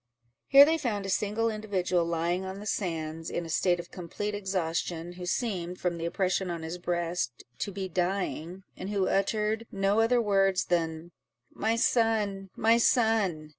Here 0.47 0.65
they 0.65 0.79
found 0.79 1.05
a 1.05 1.09
single 1.11 1.51
individual 1.51 2.05
lying 2.05 2.43
on 2.43 2.59
the 2.59 2.65
sands, 2.65 3.29
in 3.29 3.45
a 3.45 3.49
state 3.51 3.79
of 3.79 3.91
complete 3.91 4.33
exhaustion, 4.33 5.11
who 5.13 5.27
seemed, 5.27 5.79
from 5.79 5.99
the 5.99 6.07
oppression 6.07 6.49
on 6.49 6.63
his 6.63 6.79
breast, 6.79 7.43
to 7.59 7.71
be 7.71 7.87
dying, 7.87 8.63
and 8.75 8.89
who 8.89 9.07
uttered 9.07 9.67
no 9.71 9.99
other 9.99 10.19
words 10.19 10.65
than, 10.65 11.11
"My 11.53 11.75
son! 11.75 12.49
my 12.55 12.79
son!" 12.79 13.49